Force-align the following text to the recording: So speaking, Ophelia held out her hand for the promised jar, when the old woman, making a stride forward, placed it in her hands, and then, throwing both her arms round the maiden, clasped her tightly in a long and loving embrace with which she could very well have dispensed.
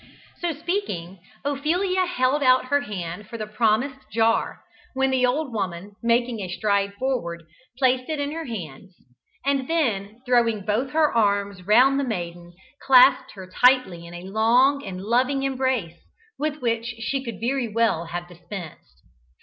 So 0.39 0.51
speaking, 0.53 1.19
Ophelia 1.45 2.07
held 2.07 2.41
out 2.41 2.65
her 2.69 2.81
hand 2.81 3.27
for 3.27 3.37
the 3.37 3.45
promised 3.45 4.09
jar, 4.11 4.63
when 4.95 5.11
the 5.11 5.27
old 5.27 5.53
woman, 5.53 5.95
making 6.01 6.39
a 6.39 6.47
stride 6.49 6.95
forward, 6.95 7.43
placed 7.77 8.09
it 8.09 8.19
in 8.19 8.31
her 8.31 8.45
hands, 8.45 8.95
and 9.45 9.67
then, 9.69 10.19
throwing 10.25 10.65
both 10.65 10.89
her 10.93 11.13
arms 11.15 11.61
round 11.67 11.99
the 11.99 12.03
maiden, 12.03 12.51
clasped 12.81 13.33
her 13.33 13.45
tightly 13.45 14.07
in 14.07 14.15
a 14.15 14.23
long 14.31 14.83
and 14.83 15.03
loving 15.03 15.43
embrace 15.43 15.99
with 16.39 16.63
which 16.63 16.85
she 16.97 17.23
could 17.23 17.39
very 17.39 17.67
well 17.67 18.05
have 18.05 18.27
dispensed. 18.27 19.03